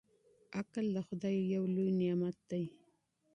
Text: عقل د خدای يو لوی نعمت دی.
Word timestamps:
عقل 0.59 0.85
د 0.95 0.97
خدای 1.07 1.37
يو 1.53 1.63
لوی 1.75 1.89
نعمت 1.99 2.37
دی. 2.49 2.63